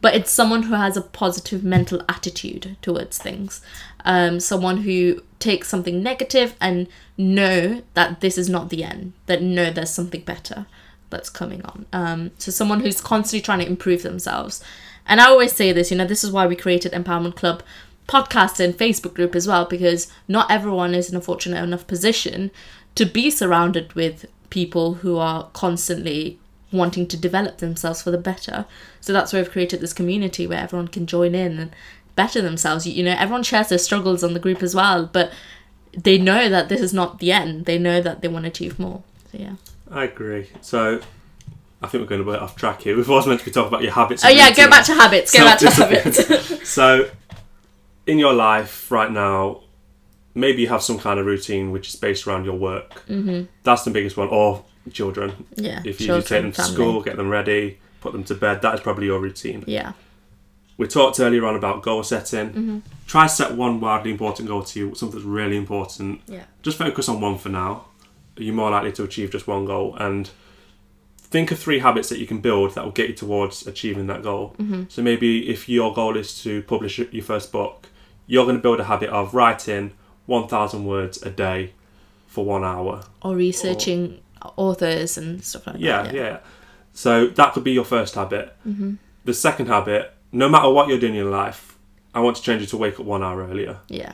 [0.00, 3.60] but it's someone who has a positive mental attitude towards things.
[4.04, 9.42] Um, someone who takes something negative and know that this is not the end, that
[9.42, 10.66] know there's something better
[11.10, 11.86] that's coming on.
[11.92, 14.62] Um, so someone who's constantly trying to improve themselves.
[15.06, 17.62] And I always say this, you know, this is why we created Empowerment Club
[18.08, 22.50] podcast and Facebook group as well, because not everyone is in a fortunate enough position
[22.94, 26.38] to be surrounded with people who are constantly
[26.72, 28.66] wanting to develop themselves for the better.
[29.00, 31.74] So that's where we've created this community where everyone can join in and
[32.16, 32.86] better themselves.
[32.86, 35.32] You, you know, everyone shares their struggles on the group as well, but
[35.96, 37.66] they know that this is not the end.
[37.66, 39.02] They know that they want to achieve more.
[39.32, 39.54] So yeah.
[39.90, 40.48] I agree.
[40.60, 41.00] So
[41.82, 42.96] I think we're going a bit off track here.
[42.96, 44.24] We've always meant to be talking about your habits.
[44.24, 45.32] Oh yeah, go back to habits.
[45.32, 46.50] Go back to habits.
[46.70, 47.10] So,
[48.06, 49.62] in your life right now,
[50.34, 53.04] maybe you have some kind of routine which is based around your work.
[53.08, 53.46] Mm-hmm.
[53.64, 55.46] That's the biggest one, or children.
[55.54, 55.80] yeah.
[55.84, 56.74] If you, children, take them to family.
[56.74, 59.64] school, get them ready, put them to bed, that is probably your routine.
[59.66, 59.92] Yeah.
[60.76, 62.48] We talked earlier on about goal setting.
[62.48, 62.78] Mm-hmm.
[63.06, 66.22] Try set one wildly important goal to you, something that's really important.
[66.26, 66.44] Yeah.
[66.62, 67.84] Just focus on one for now.
[68.36, 69.94] You're more likely to achieve just one goal.
[69.96, 70.30] And
[71.18, 74.22] think of three habits that you can build that will get you towards achieving that
[74.22, 74.54] goal.
[74.58, 74.84] Mm-hmm.
[74.88, 77.88] So maybe if your goal is to publish your first book,
[78.26, 79.92] you're going to build a habit of writing
[80.24, 81.74] 1,000 words a day
[82.26, 83.02] for one hour.
[83.20, 84.20] Or researching
[84.56, 86.14] authors and stuff like Yeah, that.
[86.14, 86.22] yeah.
[86.22, 86.38] Yeah.
[86.92, 88.54] So that could be your first habit.
[88.66, 88.94] Mm-hmm.
[89.24, 91.76] The second habit, no matter what you're doing in life,
[92.14, 94.12] I want to change you to wake up one hour earlier Yeah.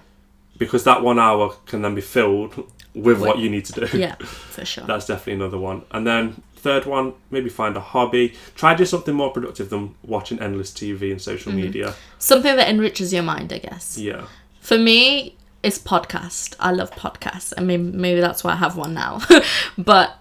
[0.59, 3.99] because that one hour can then be filled with what you need to do.
[3.99, 4.15] Yeah.
[4.55, 4.85] For sure.
[4.85, 5.83] That's definitely another one.
[5.91, 8.35] And then third one, maybe find a hobby.
[8.55, 11.61] Try to do something more productive than watching endless TV and social Mm-hmm.
[11.63, 11.95] media.
[12.19, 13.97] Something that enriches your mind, I guess.
[13.97, 14.27] Yeah.
[14.61, 15.37] For me,
[15.67, 16.55] it's podcast.
[16.61, 17.53] I love podcasts.
[17.59, 19.21] I mean, maybe that's why I have one now.
[19.79, 20.17] but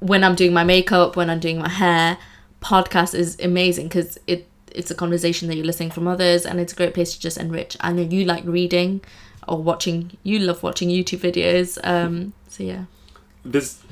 [0.00, 2.18] when I'm doing my makeup, when I'm doing my hair,
[2.60, 6.72] podcast is amazing because it it's a conversation that you're listening from others, and it's
[6.72, 7.76] a great place to just enrich.
[7.80, 9.00] I know you like reading
[9.48, 10.16] or watching.
[10.22, 11.78] You love watching YouTube videos.
[11.84, 12.84] Um, so yeah.
[13.44, 13.82] There's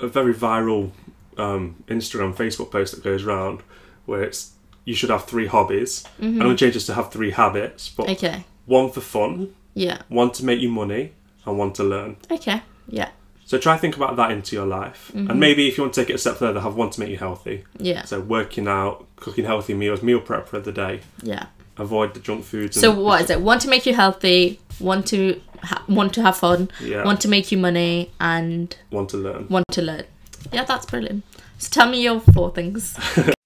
[0.00, 0.90] a very viral
[1.38, 3.62] um, Instagram, Facebook post that goes around
[4.06, 4.52] where it's
[4.84, 6.04] you should have three hobbies.
[6.20, 8.44] I'm going to change this to have three habits, but Okay.
[8.66, 10.02] one for fun, Yeah.
[10.08, 11.12] one to make you money,
[11.46, 12.16] and one to learn.
[12.30, 12.62] Okay.
[12.88, 13.10] Yeah.
[13.44, 15.30] So try think about that into your life, Mm-hmm.
[15.30, 17.10] and maybe if you want to take it a step further, have one to make
[17.10, 17.64] you healthy.
[17.78, 18.04] Yeah.
[18.04, 21.46] So working out, cooking healthy meals, meal prep for the day, Yeah.
[21.76, 22.80] avoid the junk foods.
[22.80, 23.40] So what is it?
[23.40, 27.28] Want to make you healthy, want to ha- want to have fun, Yeah, want to
[27.28, 29.46] make you money, and want to learn.
[29.48, 30.04] want to learn.
[30.52, 31.24] Yeah, that's brilliant.
[31.58, 32.96] So tell me your four things.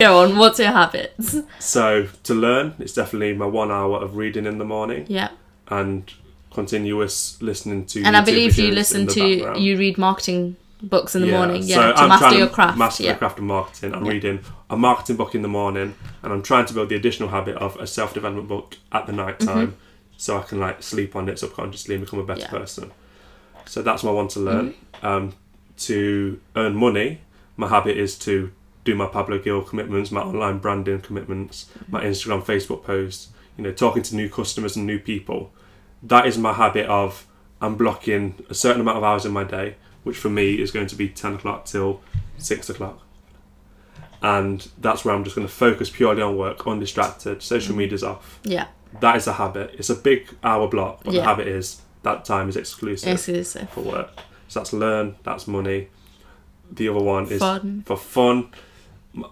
[0.00, 0.38] Go on.
[0.38, 1.36] What's your habits?
[1.58, 5.30] So to learn, it's definitely my one hour of reading in the morning Yeah,
[5.66, 6.08] and
[6.52, 8.04] continuous listening to.
[8.04, 9.60] and I believe you listen to background.
[9.64, 11.62] you read marketing books in the Yeah, morning.
[11.64, 12.78] Yeah, so to I'm master trying your to craft.
[12.78, 13.12] Master yeah.
[13.14, 13.92] the craft of marketing.
[13.92, 14.12] I'm Yeah.
[14.12, 14.38] reading
[14.70, 17.74] a marketing book in the morning, and I'm trying to build the additional habit of
[17.80, 19.76] a self development book at the night time,
[20.16, 22.56] so I can like sleep on it subconsciously and become a better Mm-hmm.
[22.56, 22.92] Person.
[23.66, 24.74] So that's my one to learn.
[25.02, 25.06] Mm-hmm.
[25.06, 25.32] Um,
[25.78, 27.22] to earn money,
[27.56, 28.52] my habit is to
[28.88, 31.92] do my Pablo Gil commitments, my online branding commitments, Mm-hmm.
[31.92, 33.28] my Instagram, Facebook posts.
[33.56, 35.52] You know, talking to new customers and new people.
[36.02, 37.26] That is my habit of
[37.60, 39.74] I'm blocking a certain amount of hours in my day,
[40.04, 42.00] which for me is going to be ten o'clock till
[42.36, 43.00] six o'clock.
[44.22, 47.78] And that's where I'm just going to focus purely on work, undistracted, social Mm-hmm.
[47.78, 48.40] media's off.
[48.44, 48.66] Yeah,
[49.00, 49.74] That is a habit.
[49.78, 51.20] It's a big hour block, but Yeah.
[51.20, 53.68] the habit is that time is exclusive exclusive.
[53.70, 54.10] for work.
[54.48, 55.88] So that's learn, that's money.
[56.70, 57.82] The other one is Fun.
[57.86, 58.50] for fun.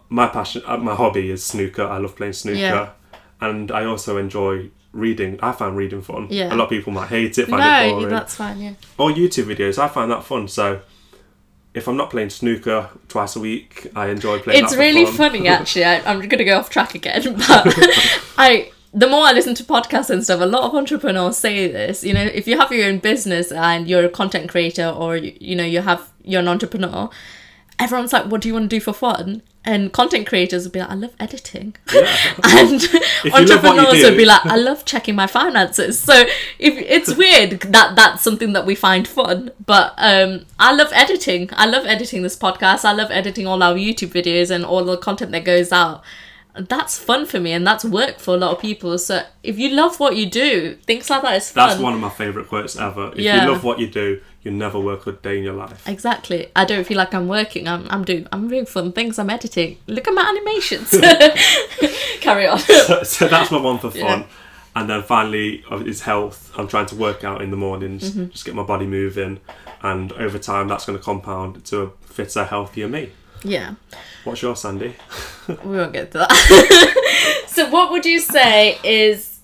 [0.09, 1.85] My passion, uh, my hobby is snooker.
[1.85, 2.89] I love playing snooker, Yeah.
[3.41, 5.39] and I also enjoy reading.
[5.43, 6.29] I find reading fun.
[6.31, 6.53] Yeah.
[6.53, 8.09] A lot of people might hate it, find it No, boring.
[8.15, 8.61] that's fine.
[8.61, 8.73] Yeah.
[8.99, 9.79] Or YouTube videos.
[9.79, 10.49] I find that fun.
[10.49, 10.81] So
[11.75, 14.65] if I'm not playing snooker twice a week, I enjoy playing.
[14.65, 15.15] it's really fun.
[15.31, 17.75] funny actually I, i'm gonna go off track again but
[18.39, 22.03] i the more i listen to podcasts and stuff a lot of entrepreneurs say this
[22.03, 25.37] you know if you have your own business and you're a content creator or you,
[25.39, 27.11] you know you have you're an entrepreneur
[27.79, 29.43] everyone's like what do you want to do for fun?
[29.65, 31.75] And content creators will be like i love editing.
[32.45, 35.99] And what you entrepreneurs would be like i love checking my finances.
[35.99, 36.15] So
[36.59, 41.51] if it's weird that that's something that we find fun but um i love editing.
[41.53, 42.85] I love editing this podcast.
[42.85, 46.03] I love editing all our youtube videos and all the content that goes out
[46.59, 49.71] that's fun for me and that's work for a lot of people so if you
[49.71, 52.77] love what you do things like that is fun That's one of my favourite quotes
[52.77, 53.13] ever.
[53.13, 53.45] If Yeah.
[53.45, 55.87] you love what you do, you never work a day in your life.
[55.89, 56.49] Exactly.
[56.55, 57.67] I don't feel like I'm working.
[57.69, 59.19] I'm, I'm doing I'm doing fun things.
[59.19, 59.77] I'm editing.
[59.87, 60.91] Look at my animations.
[62.21, 62.59] Carry on.
[62.59, 64.21] so, so that's my one for fun.
[64.21, 64.27] Yeah.
[64.77, 66.53] And then finally uh, is health.
[66.57, 68.31] I'm trying to work out in the mornings, Mm-hmm.
[68.31, 69.41] just get my body moving,
[69.83, 73.11] and over time that's going to compound to a fitter, healthier me.
[73.47, 73.75] Yeah.
[74.25, 74.95] What's your Sandy?
[75.49, 77.45] We won't get to that.
[77.49, 79.41] so what would you say is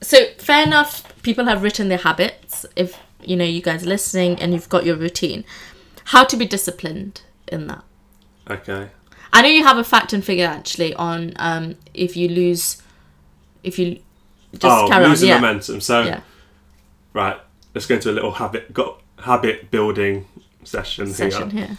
[0.00, 4.38] so fair enough people have written their habits if you know you guys are listening
[4.40, 5.44] and you've got your routine.
[6.06, 7.82] How to be disciplined in that.
[8.50, 8.88] Okay.
[9.32, 12.82] I know you have a fact and figure actually on um if you lose
[13.62, 14.00] if you
[14.52, 15.10] just oh, carry on.
[15.10, 15.40] losing Yeah.
[15.40, 15.80] momentum.
[15.80, 16.20] So Yeah.
[17.12, 17.38] right,
[17.74, 20.26] let's go into a little habit got habit building
[20.64, 21.66] session, Session here.
[21.68, 21.76] here.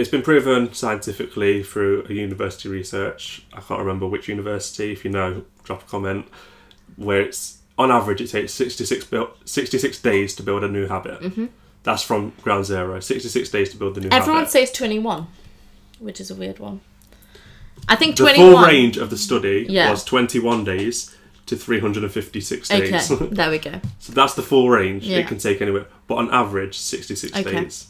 [0.00, 3.42] It's been proven scientifically through a university research.
[3.52, 4.92] I can't remember which university.
[4.92, 6.26] If you know, drop a comment.
[6.96, 11.20] Where it's on average, it takes 66, build, 66 days to build a new habit.
[11.20, 11.46] Mm-hmm.
[11.82, 12.98] That's from ground zero.
[12.98, 14.52] 66 days to build the new Everyone habit.
[14.52, 15.26] says 21,
[15.98, 16.80] which is a weird one.
[17.86, 18.52] I think the 21.
[18.54, 19.90] full range of the study Yeah.
[19.90, 23.10] was 21 days to 356 days.
[23.12, 23.78] Okay, there we go.
[23.98, 25.06] so that's the full range.
[25.06, 25.18] Yeah.
[25.18, 27.52] It can take anywhere, but on average, 66 Okay.
[27.64, 27.88] days.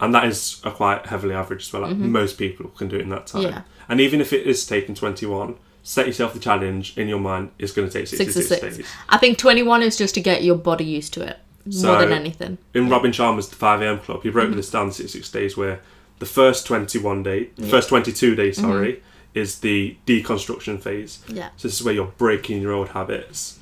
[0.00, 1.82] And that is a quite heavily average as well.
[1.82, 3.42] Like Most people can do it in that time.
[3.44, 3.50] Mm-hmm.
[3.52, 3.62] Yeah.
[3.88, 7.50] And even if it is taking 21, set yourself the challenge in your mind.
[7.58, 8.76] It's going to take 66, 66.
[8.78, 8.86] days.
[9.08, 12.12] I think 21 is just to get your body used to it more So- than
[12.12, 12.58] anything.
[12.74, 14.38] In Robin Sharma's 5am Club, he Mm-hmm.
[14.38, 15.80] broke this down to 66 days where
[16.18, 18.66] the first 21 day, the first 22 days, Mm-hmm.
[18.70, 19.02] sorry,
[19.34, 21.18] is the deconstruction phase.
[21.28, 21.48] Yeah.
[21.56, 23.58] So this is where you're breaking your old habits.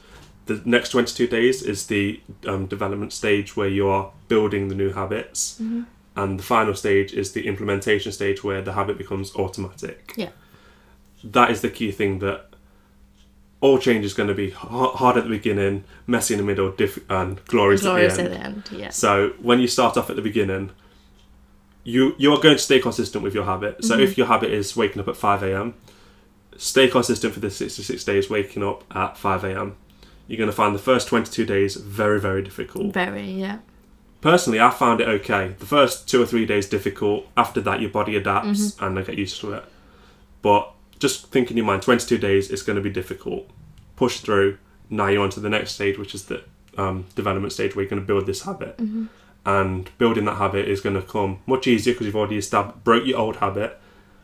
[0.46, 4.92] The next 22 days is the um, development stage where you are building the new
[4.92, 5.58] habits.
[5.60, 5.82] Mm-hmm.
[6.16, 10.12] And the final stage is the implementation stage where the habit becomes automatic.
[10.16, 10.31] Yeah.
[11.24, 12.46] That is the key thing that
[13.61, 16.98] all change is going to be hard at the beginning, messy in the middle, diff-
[17.11, 18.68] and glorious, Glorious at at the the end.
[18.70, 18.79] end.
[18.81, 18.90] Yeah.
[18.90, 20.70] So when you start off at the beginning,
[21.83, 23.85] you you are going to stay consistent with your habit.
[23.85, 24.03] So Mm-hmm.
[24.05, 25.74] if your habit is waking up at five a.m.,
[26.57, 29.77] stay consistent for the 66 days, waking up at 5 a.m.
[30.29, 32.94] You're going to find the first 22 days very, very difficult.
[32.94, 33.59] Very, yeah.
[34.24, 35.54] Personally, I found it okay.
[35.58, 37.26] The first two or three days difficult.
[37.37, 39.64] After that, your body adapts and I get used to it.
[40.40, 43.50] But just think in your mind, 22 days is going to be difficult.
[43.96, 44.56] Push through.
[44.88, 46.42] Now you're on to the next stage, which is the
[46.78, 48.78] um, development stage where you're going to build this habit.
[49.44, 53.04] And building that habit is going to come much easier because you've already established, broke
[53.04, 53.78] your old habit,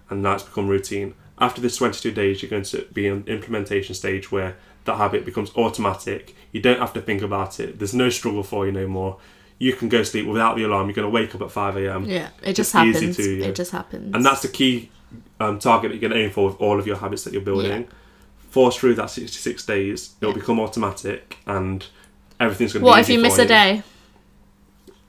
[0.09, 1.13] and now it's become routine.
[1.39, 5.55] After this 22 days, you're going to be in implementation stage where that habit becomes
[5.57, 6.35] automatic.
[6.53, 7.79] You don't have to think about it.
[7.79, 9.19] There's no struggle for you no more.
[9.61, 10.89] You can go sleep without the alarm.
[10.89, 12.05] You're going to wake up at 5 a.m.
[12.07, 13.17] Yeah, it just It's happens.
[13.19, 13.47] to, yeah.
[13.47, 14.15] It just happens.
[14.15, 14.91] And that's the key
[15.39, 17.43] um, target that you're going to aim for with all of your habits that you're
[17.43, 17.87] building.
[18.49, 20.41] Force through that 66 days, it'll Yeah.
[20.41, 21.87] become automatic and
[22.41, 23.83] everything's going to be What if you miss for a day?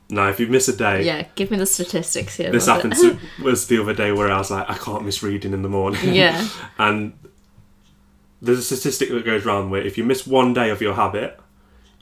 [0.09, 2.51] Now, if you miss a day, Yeah, give me the statistics here.
[2.51, 5.53] this happened to, was the other day where I was like, I can't miss reading
[5.53, 6.13] in the morning.
[6.13, 6.45] yeah,
[6.77, 7.13] And
[8.41, 11.39] there's a statistic that goes around where if you miss one day of your habit,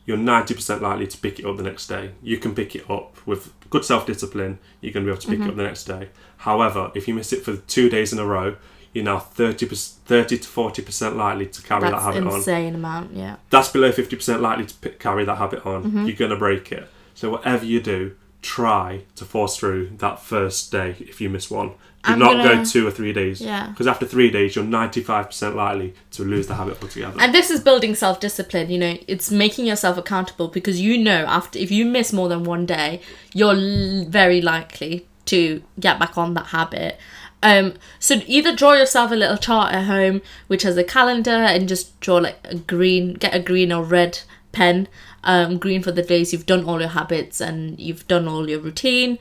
[0.09, 2.11] you're 90% likely to pick it up the next day.
[2.21, 5.27] You can pick it up with good self discipline, you're going to be able to
[5.27, 5.47] pick Mm-hmm.
[5.47, 6.09] it up the next day.
[6.37, 8.55] However, if you miss it for two days in a row,
[8.91, 12.35] you're now 30, 30 to 40% likely to carry that habit on.
[12.37, 13.13] insane amount.
[13.13, 15.83] Yeah, That's below 50% likely to pick, carry that habit on.
[15.83, 16.05] Mm-hmm.
[16.07, 16.89] You're going to break it.
[17.13, 21.69] So, whatever you do, try to force through that first day if you miss one.
[21.69, 23.41] Do I'm not gonna- go two or three days.
[23.41, 23.67] yeah.
[23.67, 27.19] Because after three days, you're 95% likely to lose the habit altogether.
[27.19, 28.69] And this is building self discipline.
[28.69, 32.45] You know, it's making yourself accountable because you know after if you miss more than
[32.45, 33.01] one day,
[33.33, 36.97] you're l- very likely to get back on that habit.
[37.43, 41.69] Um, so either draw yourself a little chart at home which has a calendar and
[41.69, 44.19] just draw like a green, get a green or red
[44.51, 44.87] pen.
[45.23, 48.59] Um, green for the days you've done all your habits and you've done all your
[48.59, 49.19] routine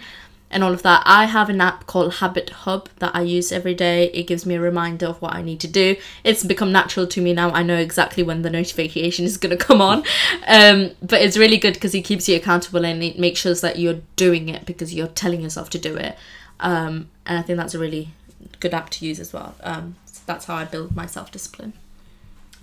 [0.51, 1.03] and all of that.
[1.05, 4.11] I have an app called Habit Hub that I use every day.
[4.13, 5.97] It gives me a reminder of what I need to do.
[6.25, 7.51] It's become natural to me now.
[7.51, 10.05] I know exactly when the notification is going to come on.
[10.47, 13.79] Um, but it's really good because it keeps you accountable and it makes sure that
[13.79, 16.17] you're doing it because you're telling yourself to do it.
[16.61, 18.09] Um, and I think that's a really
[18.61, 19.55] good app to use as well.
[19.63, 21.75] Um, so that's how I build my self discipline.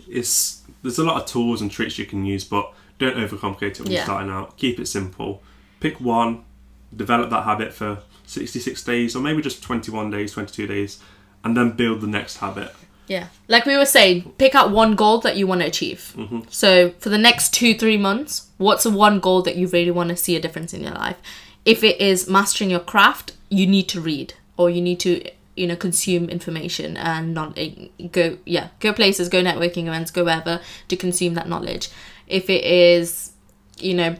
[0.07, 3.79] It's There's a lot of tools and tricks you can use, but don't overcomplicate it
[3.81, 3.97] when Yeah.
[3.99, 4.57] you're starting out.
[4.57, 5.41] Keep it simple.
[5.79, 6.43] Pick one,
[6.95, 10.99] develop that habit for 66 days, or maybe just 21 days, 22 days,
[11.43, 12.73] and then build the next habit.
[13.07, 13.27] Yeah.
[13.47, 16.15] Like we were saying, pick out one goal that you want to achieve.
[16.49, 20.09] So for the next two, three months, what's the one goal that you really want
[20.09, 21.17] to see a difference in your life?
[21.65, 25.23] If it is mastering your craft, you need to read or you need to,
[25.55, 30.23] you know, consume information and not eh, go, yeah, go places, go networking events, go
[30.23, 31.89] wherever to consume that knowledge.
[32.27, 33.31] If it is,
[33.77, 34.15] you know,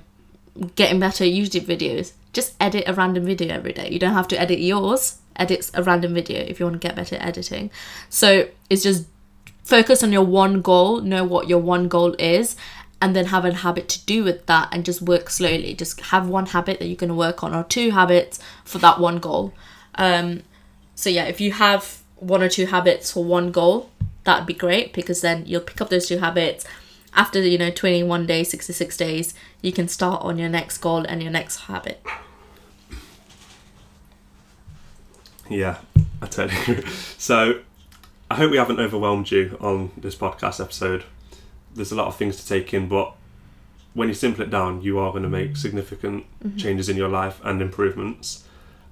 [0.75, 3.89] getting better YouTube videos, just edit a random video every day.
[3.89, 5.19] You don't have to edit yours.
[5.37, 7.69] Edit a random video if you want to get better at editing.
[8.09, 9.07] So it's just
[9.63, 12.55] focus on your one goal, know what your one goal is,
[13.01, 15.73] and then have a habit to do with that and just work slowly.
[15.73, 18.99] Just have one habit that you're going to work on or two habits for that
[18.99, 19.53] one goal.
[19.95, 20.43] Um,
[20.95, 23.89] so yeah, if you have one or two habits for one goal,
[24.23, 26.65] that'd be great because then you'll pick up those two habits.
[27.15, 31.23] After you know 21 days, 66 days, you can start on your next goal and
[31.23, 32.05] your next habit.
[35.49, 35.77] Yeah,
[36.21, 36.91] I totally agree.
[37.17, 37.61] So,
[38.29, 41.05] I hope we haven't overwhelmed you on this podcast episode.
[41.73, 43.13] There's a lot of things to take in, but
[43.93, 46.25] when you simple it down, you are going to make significant
[46.57, 48.45] changes in your life and improvements.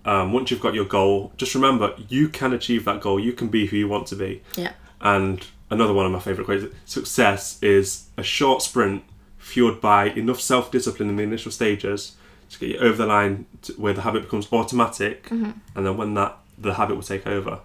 [0.06, 3.20] Um, once you've got your goal, just remember you can achieve that goal.
[3.20, 4.42] You can be who you want to be.
[4.56, 4.74] Yeah.
[5.02, 9.04] And another one of my favourite quotes success is a short sprint
[9.38, 12.16] fueled by enough self discipline in the initial stages
[12.50, 16.14] to get you over the line to where the habit becomes automatic, and then when
[16.14, 17.60] that the habit will take over.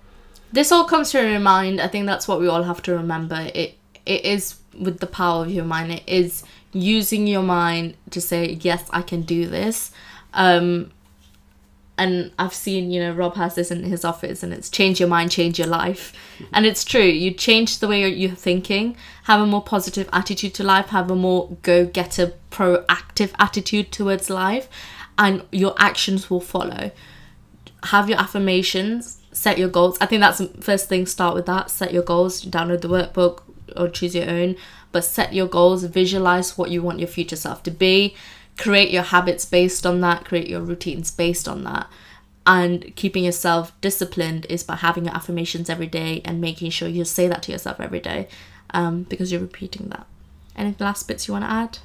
[0.53, 1.81] this all comes from your mind.
[1.81, 3.51] I think that's what we all have to remember.
[3.55, 5.93] It it is with the power of your mind.
[5.93, 6.43] It is
[6.73, 9.91] using your mind to say yes, I can do this.
[10.35, 10.91] Um,
[11.99, 15.09] and I've seen you know Rob has this in his office, and it's change your
[15.09, 16.13] mind, change your life,
[16.53, 17.03] and it's true.
[17.03, 21.17] You change the way you're, thinking, have a more positive attitude to life, have a
[21.17, 24.69] more go getter, proactive attitude towards life,
[25.19, 26.93] and your actions will follow
[27.85, 29.99] have your affirmations, set your goals.
[30.01, 31.07] I think that's the first thing.
[31.07, 31.71] Start with that.
[31.71, 32.45] Set your goals.
[32.45, 33.43] Download the workbook
[33.77, 34.57] or choose your own.
[34.91, 35.85] But set your goals.
[35.85, 38.17] Visualize what you want your future self to be.
[38.59, 40.25] Create your habits based on that.
[40.25, 41.87] Create your routines based on that.
[42.47, 47.05] And keeping yourself disciplined is by having your affirmations every day and making sure you
[47.05, 48.29] say that to yourself every day,
[48.71, 50.07] um, because you're repeating that.
[50.57, 51.79] Any last bits you want to add?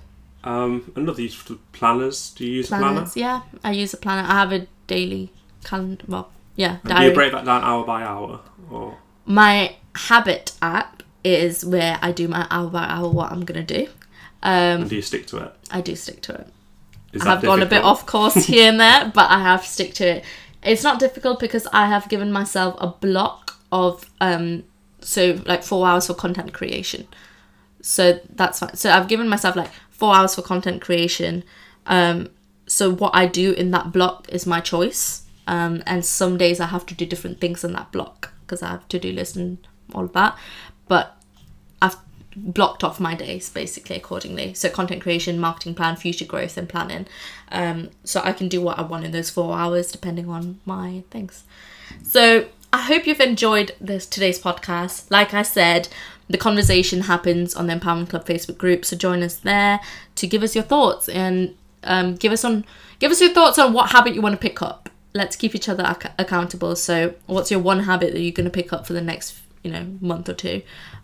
[0.43, 2.31] Um, another use for planners.
[2.35, 2.93] Do you use a planner?
[2.93, 3.17] Planners?
[3.17, 4.27] Yeah, I use a planner.
[4.27, 5.31] I have a daily
[5.63, 6.03] calendar.
[6.07, 11.03] Well, yeah, And do you break that down hour by hour, or my habit app
[11.23, 13.87] is where I do my hour by hour what I'm gonna do.
[14.41, 15.53] and do you stick to it?
[15.71, 16.47] I do stick to it.
[17.21, 20.17] I have gone a bit off course here and there, but I have stick to
[20.17, 20.25] it.
[20.63, 24.63] It's not difficult because I have given myself a block of um
[25.01, 27.07] so like four hours for content creation.
[27.81, 28.75] So that's fine.
[28.75, 31.43] So I've given myself like four hours for content creation.
[31.85, 32.29] Um
[32.65, 35.23] so what I do in that block is my choice.
[35.47, 38.69] Um and some days I have to do different things in that block because I
[38.69, 39.57] have to do list and
[39.93, 40.37] all of that.
[40.87, 41.17] But
[42.35, 44.53] blocked off my days basically accordingly.
[44.53, 47.07] So content creation, marketing plan, future growth, and planning.
[47.51, 51.03] Um, so I can do what I want in those four hours depending on my
[51.11, 51.43] things.
[52.03, 55.11] So I hope you've enjoyed this today's podcast.
[55.11, 55.89] Like I said,
[56.27, 58.85] the conversation happens on the Empowerment Club Facebook group.
[58.85, 59.79] So join us there
[60.15, 62.65] to give us your thoughts and um, give us on
[62.99, 64.89] give us your thoughts on what habit you want to pick up.
[65.13, 66.75] Let's keep each other ac- accountable.
[66.75, 69.71] So what's your one habit that you're going to pick up for the next you
[69.71, 70.63] know month or two?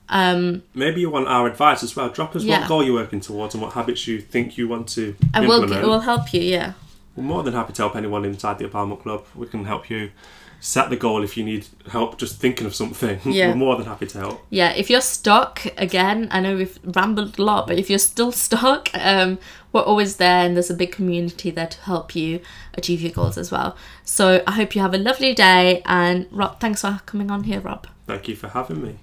[0.09, 2.09] Um, Maybe you want our advice as well.
[2.09, 2.59] Drop us Yeah.
[2.61, 5.61] what goal you're working towards and what habits you think you want to I will
[5.63, 5.83] implement.
[5.83, 6.41] it will help you.
[6.41, 6.73] Yeah.
[7.15, 9.25] We're more than happy to help anyone inside the Empowerment Club.
[9.35, 10.11] We can help you
[10.61, 13.19] set the goal if you need help just thinking of something.
[13.25, 13.49] Yeah.
[13.49, 14.41] We're more than happy to help.
[14.49, 18.31] yeah if you're stuck again i know we've rambled a lot but if you're still
[18.47, 19.37] stuck um
[19.71, 22.41] we're always there and there's a big community there to help you
[22.73, 26.59] achieve your goals as well so i hope you have a lovely day and rob
[26.59, 28.95] thanks for coming on here rob Thank you for having me.